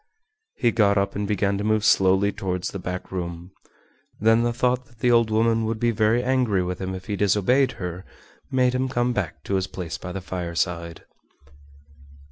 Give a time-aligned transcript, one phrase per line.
[0.55, 3.51] He got up and began to move slowly towards the back room.
[4.19, 7.15] Then the thought that the old woman would be very angry with him if he
[7.15, 8.03] disobeyed her
[8.49, 11.03] made him come back to his place by the fireside.